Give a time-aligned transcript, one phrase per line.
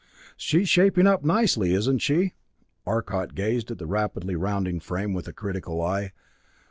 [0.35, 2.33] "She's shaping up nicely, isn't she?"
[2.87, 6.11] Arcot gazed at the rapidly rounding frame with a critical eye.